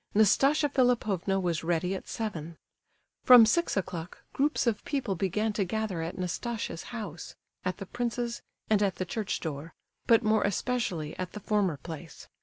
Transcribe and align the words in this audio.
Nastasia 0.15 0.67
Philipovna 0.67 1.39
was 1.39 1.63
ready 1.63 1.93
at 1.93 2.07
seven. 2.07 2.57
From 3.23 3.45
six 3.45 3.77
o'clock 3.77 4.23
groups 4.33 4.65
of 4.65 4.83
people 4.83 5.13
began 5.13 5.53
to 5.53 5.63
gather 5.63 6.01
at 6.01 6.17
Nastasia's 6.17 6.85
house, 6.85 7.35
at 7.63 7.77
the 7.77 7.85
prince's, 7.85 8.41
and 8.67 8.81
at 8.81 8.95
the 8.95 9.05
church 9.05 9.41
door, 9.41 9.75
but 10.07 10.23
more 10.23 10.41
especially 10.41 11.15
at 11.19 11.33
the 11.33 11.39
former 11.39 11.77
place. 11.77 12.27